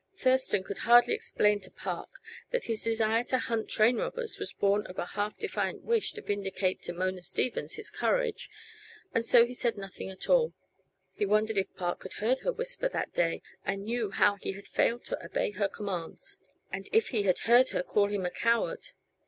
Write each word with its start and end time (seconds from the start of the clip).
Thurston 0.17 0.63
could 0.63 0.77
scarcely 0.77 1.13
explain 1.13 1.59
to 1.59 1.69
Park 1.69 2.09
that 2.49 2.65
his 2.65 2.83
desire 2.85 3.23
to 3.25 3.37
hunt 3.37 3.69
train 3.69 3.97
robbers 3.97 4.39
was 4.39 4.51
born 4.51 4.87
of 4.87 4.97
a 4.97 5.05
half 5.05 5.37
defiant 5.37 5.83
wish 5.83 6.13
to 6.13 6.23
vindicate 6.23 6.81
to 6.81 6.91
Mona 6.93 7.21
Stevens 7.21 7.75
his 7.75 7.91
courage, 7.91 8.49
and 9.13 9.23
so 9.23 9.45
he 9.45 9.53
said 9.53 9.77
nothing 9.77 10.09
at 10.09 10.27
all. 10.27 10.55
He 11.13 11.27
wondered 11.27 11.55
if 11.59 11.75
Park 11.75 12.01
had 12.01 12.13
heard 12.13 12.39
her 12.39 12.51
whisper, 12.51 12.89
that 12.89 13.13
day, 13.13 13.43
and 13.63 13.85
knew 13.85 14.09
how 14.09 14.37
he 14.37 14.53
had 14.53 14.65
failed 14.65 15.05
to 15.05 15.23
obey 15.23 15.51
her 15.51 15.67
commands; 15.69 16.35
and 16.71 16.89
if 16.91 17.09
he 17.09 17.21
had 17.21 17.37
heard 17.45 17.69
her 17.69 17.83
call 17.83 18.07
him 18.09 18.25
a 18.25 18.31
coward. 18.31 18.93